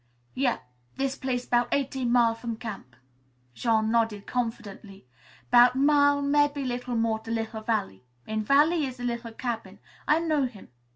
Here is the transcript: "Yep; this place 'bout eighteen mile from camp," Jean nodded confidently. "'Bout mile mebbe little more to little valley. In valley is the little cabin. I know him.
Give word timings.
"Yep; 0.33 0.63
this 0.97 1.15
place 1.15 1.45
'bout 1.45 1.67
eighteen 1.71 2.11
mile 2.11 2.33
from 2.33 2.55
camp," 2.57 2.95
Jean 3.53 3.91
nodded 3.91 4.25
confidently. 4.25 5.05
"'Bout 5.51 5.75
mile 5.75 6.23
mebbe 6.23 6.57
little 6.57 6.95
more 6.95 7.19
to 7.19 7.29
little 7.29 7.61
valley. 7.61 8.03
In 8.25 8.43
valley 8.43 8.87
is 8.87 8.97
the 8.97 9.03
little 9.03 9.31
cabin. 9.31 9.77
I 10.07 10.17
know 10.17 10.45
him. 10.47 10.69